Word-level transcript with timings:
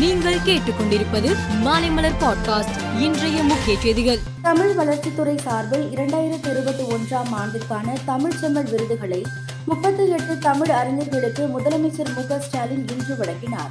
நீங்கள் 0.00 0.38
கேட்டுக்கொண்டிருப்பது 0.38 1.36
மாலைமலர் 1.64 2.12
பாட்காஸ்ட் 2.20 3.00
இன்றைய 3.00 3.42
முக்கிய 3.42 3.80
செய்திகள். 3.80 4.18
தமிழ் 4.42 4.70
வளர்ச்சித்துறை 4.70 5.38
சார்பில் 5.38 5.90
இரண்டாயிரத்தி 5.90 6.50
இருபத்தி 6.50 6.82
ஒன்றாம் 6.82 7.32
ஆண்டிற்கான 7.32 7.96
தமிழ் 8.04 8.36
செம்மல் 8.36 8.70
விருதுகளை 8.70 9.26
முப்பத்தி 9.64 10.08
எட்டு 10.08 10.38
தமிழ் 10.38 10.70
அறிஞர்களுக்கு 10.70 11.46
முதலமைச்சர் 11.46 12.14
மு 12.14 12.40
ஸ்டாலின் 12.40 12.88
இன்று 12.88 13.16
வழங்கினார். 13.16 13.70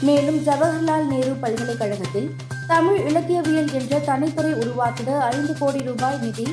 மேலும் 0.00 0.44
ஜவஹர்லால் 0.44 1.06
நேரு 1.06 1.30
பல்கலைக்கழகத்தில் 1.30 2.34
தமிழ் 2.66 3.00
இலக்கியவியல் 3.08 3.72
என்ற 3.72 3.98
தனித்துறை 3.98 4.52
உருவாக்கிட 4.52 5.20
ஐந்து 5.20 5.58
கோடி 5.58 5.82
ரூபாய் 5.82 6.18
நிதி 6.18 6.46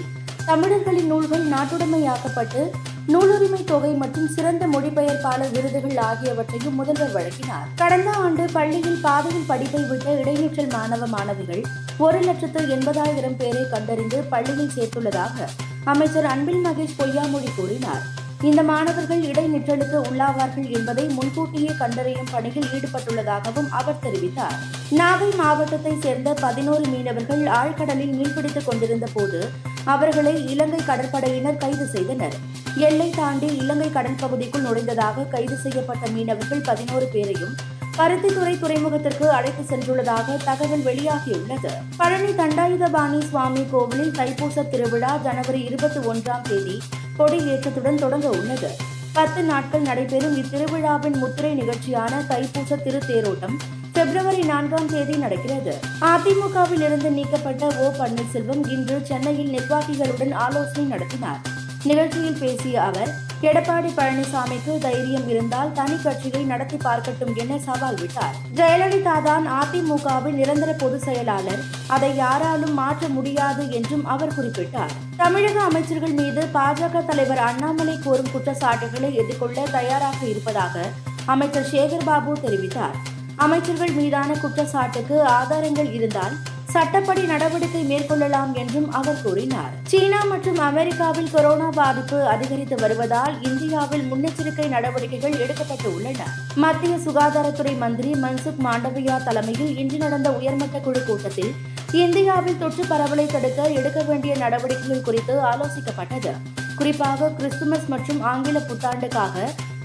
தமிழர்களின் 0.46 1.08
நூல்கள் 1.08 1.50
நாட்டுடைமையாக்கப்பட்டு 1.50 2.70
நூலுரிமை 3.12 3.64
தொகை 3.64 3.90
மற்றும் 3.94 4.28
சிறந்த 4.28 4.68
மொழிபெயர்ப்பாளர் 4.68 5.52
விருதுகள் 5.52 5.98
ஆகியவற்றையும் 5.98 6.78
முதல்வர் 6.80 7.12
வழங்கினார். 7.12 7.66
கடந்த 7.76 8.10
ஆண்டு 8.12 8.44
பள்ளியில் 8.54 9.02
பாதையில் 9.02 9.48
படிப்பை 9.48 9.82
விட்ட 9.90 10.08
இடைநிற்றல் 10.22 10.72
மாணவ 10.72 11.06
மாணவிகள் 11.06 11.64
ஒரு 11.98 12.20
லட்சத்து 12.20 12.62
எண்பதாயிரம் 12.76 13.38
பேரை 13.38 13.64
கண்டறிந்து 13.70 14.20
பள்ளியில் 14.34 14.72
சேர்த்துள்ளதாக 14.76 15.48
அமைச்சர் 15.84 16.26
அன்பில் 16.26 16.66
மகேஷ் 16.66 16.98
பொய்யாமொழி 16.98 17.50
கூறினார். 17.56 18.04
இந்த 18.42 18.64
மாணவர்கள் 18.64 19.22
இடைநிற்றலுக்கு 19.32 19.98
உள்ளாவார்கள் 20.10 20.70
என்பதை 20.78 21.06
முன்கூட்டியே 21.08 21.72
கண்டறியும் 21.82 22.32
பணியில் 22.32 22.72
ஈடுபட்டுள்ளதாகவும் 22.78 23.70
அவர் 23.70 24.02
தெரிவித்தார். 24.06 24.58
நாகை 25.02 25.30
மாவட்டத்தை 25.36 25.94
சேர்ந்த 26.00 26.34
பதினோரு 26.46 26.86
மீனவர்கள் 26.88 27.46
ஆழ்கடலில் 27.60 28.18
மீன்பிடித்துக் 28.18 28.66
கொண்டிருந்த 28.66 29.08
போது 29.14 29.42
அவர்களை 29.84 30.36
இலங்கை 30.52 30.82
கடற்படையினர் 30.88 31.58
கைது 31.58 31.88
செய்தனர். 31.88 32.38
எல்லை 32.76 33.10
தாண்டி 33.10 33.46
இலங்கை 33.46 33.92
கடல் 33.92 34.20
பகுதிக்குள் 34.20 34.64
நுழைந்ததாக 34.64 35.28
கைது 35.28 35.56
செய்யப்பட்ட 35.56 36.10
மீனவர்கள் 36.10 36.62
பதினோரு 36.62 37.10
பேரையும் 37.14 37.56
பருத்தித்துறை 37.98 38.54
துறைமுகத்திற்கு 38.60 39.24
அழைத்து 39.28 39.76
சென்றுள்ளதாக 39.76 40.44
தகவல் 40.44 40.80
வெளியாகியுள்ளது. 40.80 41.72
பழனி 41.98 42.32
தண்டாயுதபாணி 42.32 43.30
சுவாமி 43.30 43.66
கோவிலில் 43.72 44.12
தைப்பூச 44.12 44.70
திருவிழா 44.70 45.18
ஜனவரி 45.18 45.62
இருபத்தி 45.62 46.00
ஒன்றாம் 46.00 46.42
தேதி 46.42 46.82
கொடியேற்றத்துடன் 47.18 47.96
தொடங்க 47.96 48.30
உள்ளது. 48.30 48.76
பத்து 49.14 49.44
நாட்கள் 49.44 49.82
நடைபெறும் 49.82 50.44
இத்திருவிழாவின் 50.44 51.16
முத்திரை 51.16 51.62
நிகழ்ச்சியான 51.62 52.22
தைப்பூச 52.28 52.76
திருத்தேரோட்டம் 52.76 53.58
பிப்ரவரி 53.94 54.42
நான்காம் 54.42 54.88
தேதி 54.88 55.18
நடக்கிறது. 55.18 55.78
அதிமுகவில் 56.02 56.82
இருந்து 56.82 57.12
நீக்கப்பட்ட 57.12 57.66
ஓ 57.66 58.04
பன்னீர்செல்வம் 58.04 58.70
இன்று 58.70 59.00
சென்னையில் 59.04 59.60
நிர்வாகிகளுடன் 59.60 60.32
ஆலோசனை 60.32 60.84
நடத்தினார். 60.84 61.53
நிகழ்ச்சியில் 61.84 62.38
பேசிய 62.40 62.84
அவர் 62.84 63.12
எடப்பாடி 63.42 63.90
பழனிசாமிக்கு 63.96 64.78
தைரியம் 64.78 65.30
இருந்தால் 65.30 65.72
தனி 65.72 65.96
கட்சியை 66.04 66.44
நடத்தி 66.44 66.78
பார்க்கட்டும் 66.84 67.34
என 67.36 67.58
சவால் 67.60 67.98
விட்டார். 68.00 68.36
ஜெயலலிதா 68.56 69.16
தான் 69.22 69.48
அதிமுகவின் 69.52 70.38
நிரந்தர 70.40 70.74
பொதுச் 70.74 71.02
செயலாளர். 71.02 71.64
அதை 71.88 72.16
யாராலும் 72.16 72.74
மாற்ற 72.74 73.08
முடியாது 73.08 73.72
என்றும் 73.72 74.06
அவர் 74.06 74.36
குறிப்பிட்டார். 74.38 74.94
தமிழக 75.18 75.60
அமைச்சர்கள் 75.60 76.12
மீது 76.12 76.48
பாஜக 76.54 77.06
தலைவர் 77.06 77.38
அண்ணாமலை 77.38 77.98
கோரும் 78.04 78.32
குற்றச்சாட்டுகளை 78.32 79.16
எதிர்கொள்ள 79.16 79.64
தயாராக 79.72 80.26
இருப்பதாக 80.26 80.86
அமைச்சர் 81.26 81.70
சேகர்பாபு 81.72 82.34
தெரிவித்தார். 82.46 82.98
அமைச்சர்கள் 83.36 83.92
மீதான 83.92 84.34
குற்றச்சாட்டுக்கு 84.34 85.24
ஆதாரங்கள் 85.24 85.94
இருந்தால் 85.94 86.36
சட்டப்படி 86.74 87.22
நடவடிக்கை 87.22 87.82
மேற்கொள்ளலாம் 87.90 88.52
என்றும் 88.54 88.92
அவர் 88.92 89.22
கூறினார். 89.24 89.74
சீனா 89.84 90.20
மற்றும் 90.24 90.60
அமெரிக்காவில் 90.68 91.32
கொரோனா 91.32 91.70
பாதிப்பு 91.70 92.20
அதிகரித்து 92.28 92.76
வருவதால் 92.76 93.36
இந்தியாவில் 93.42 94.06
முன்னெச்சரிக்கை 94.12 94.68
நடவடிக்கைகள் 94.68 95.38
எடுக்கப்பட்டு 95.44 95.96
உள்ளன 95.96 96.28
மத்திய 96.56 96.96
சுகாதாரத்துறை 97.06 97.78
மந்திரி 97.78 98.12
மன்சுக் 98.14 98.62
மாண்டவியா 98.66 99.24
தலைமையில் 99.24 99.78
இன்று 99.78 99.98
நடந்த 99.98 100.32
உயர்மட்ட 100.32 100.80
குழு 100.80 101.02
கூட்டத்தில் 101.04 101.54
இந்தியாவில் 101.92 102.58
தொற்று 102.58 102.84
பரவலை 102.84 103.26
தடுக்க 103.26 103.70
எடுக்க 103.80 104.02
வேண்டிய 104.02 104.36
நடவடிக்கைகள் 104.36 105.02
குறித்து 105.02 105.36
ஆலோசிக்கப்பட்டது. 105.52 106.34
குறிப்பாக 106.76 107.30
கிறிஸ்துமஸ் 107.30 107.88
மற்றும் 107.88 108.22
ஆங்கில 108.22 108.60
புத்தாண்டுக்காக 108.60 109.36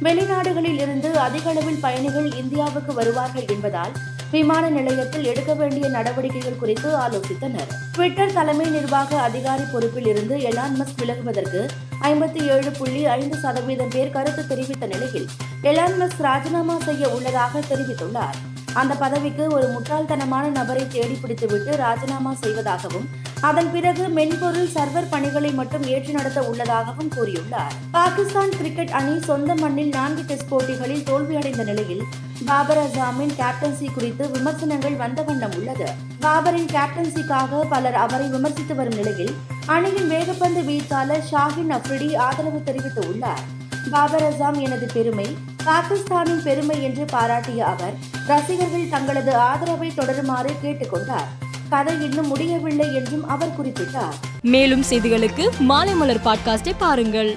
வெளிநாடுகளில் 0.03 0.81
இருந்து 0.85 1.19
அதிக 1.19 1.51
அளவில் 1.51 1.81
பயணிகள் 1.81 2.29
இந்தியாவுக்கு 2.35 2.93
வருவார்கள் 2.93 3.47
என்பதால் 3.47 3.95
விமான 4.31 4.69
நிலையத்தில் 4.69 5.25
எடுக்க 5.25 5.55
வேண்டிய 5.55 5.89
நடவடிக்கைகள் 5.89 6.59
குறித்து 6.59 6.89
ஆலோசித்தனர். 6.99 7.71
ட்விட்டர் 7.93 8.33
தலைமை 8.33 8.67
நிர்வாக 8.67 9.21
அதிகாரி 9.21 9.63
பொறுப்பில் 9.73 10.07
இருந்து 10.07 10.37
எலான் 10.37 10.77
மஸ்க் 10.81 11.01
விலகுவதற்கு 11.01 11.69
ஐம்பத்தி 12.01 12.43
ஏழு 12.51 12.71
புள்ளி 12.71 13.07
ஐந்து 13.07 13.37
சதவீதம் 13.37 13.89
பேர் 13.89 14.11
கருத்து 14.11 14.47
தெரிவித்த 14.47 14.87
நிலையில் 14.87 15.27
எலான் 15.63 15.99
மஸ்க் 16.01 16.23
ராஜினாமா 16.29 16.79
செய்ய 16.79 17.09
உள்ளதாக 17.09 17.59
தெரிவித்துள்ளார். 17.59 18.39
அந்த 18.75 18.95
பதவிக்கு 18.95 19.51
ஒரு 19.51 19.67
முட்டாள்தனமான 19.69 20.51
நபரை 20.51 20.87
தேடி 20.89 21.19
பிடித்துவிட்டு 21.23 21.77
ராஜினாமா 21.77 22.35
செய்வதாகவும் 22.35 23.09
அதன் 23.41 23.73
பிறகு 23.73 24.09
மென்பொருள் 24.09 24.69
சர்வர் 24.75 25.09
பணிகளை 25.11 25.53
மட்டும் 25.53 25.87
ஏற்று 25.87 26.13
நடத்த 26.13 26.43
உள்ளதாகவும் 26.43 27.11
கூறியுள்ளார். 27.17 27.75
பாகிஸ்தான் 27.91 28.49
கிரிக்கெட் 28.49 28.91
அணி 28.91 29.21
சொந்த 29.21 29.55
மண்ணில் 29.55 29.89
நான்கு 29.89 30.23
டெஸ்ட் 30.23 30.49
போட்டிகளில் 30.49 31.03
தோல்வியடைந்த 31.03 31.65
நிலையில் 31.65 32.03
பாபர் 32.47 32.79
அசாமின் 32.79 33.35
கேப்டன்சி 33.41 33.93
குறித்து 33.95 34.31
விமர்சனங்கள் 34.31 34.97
வந்த 34.97 35.23
வண்ணம் 35.23 35.55
உள்ளது. 35.57 35.89
பாபரின் 36.21 36.71
கேப்டன்சிக்காக 36.75 37.61
பலர் 37.69 37.95
அவரை 37.95 38.29
விமர்சித்து 38.29 38.75
வரும் 38.75 38.95
நிலையில் 38.95 39.35
அணியின் 39.67 40.11
வேகப்பந்து 40.11 40.65
வீச்சாளர் 40.65 41.25
ஷாஹின் 41.31 41.73
அப்ரிடி 41.79 42.17
ஆதரவு 42.17 42.63
தெரிவித்துள்ளார். 42.67 43.45
பாபர் 43.91 44.23
அசாம் 44.23 44.59
எனது 44.59 44.89
பெருமை 44.93 45.37
பாகிஸ்தானின் 45.65 46.43
பெருமை 46.43 46.83
என்று 46.83 47.05
பாராட்டிய 47.05 47.67
அவர் 47.67 47.95
ரசிகர்கள் 48.27 48.89
தங்களது 48.91 49.35
ஆதரவை 49.35 49.93
தொடருமாறு 49.95 50.51
கேட்டுக்கொண்டார். 50.63 51.29
கதை 51.69 51.95
இன்னும் 51.95 52.27
முடியவில்லை 52.27 52.95
என்றும் 52.95 53.29
அவர் 53.29 53.55
குறிப்பிட்டார். 53.61 54.15
மேலும் 54.41 54.85
செய்திகளுக்கு 54.91 55.51
மாலைமலர் 55.69 56.21
பாட்காஸ்டை 56.25 56.73
பாருங்கள். 56.79 57.37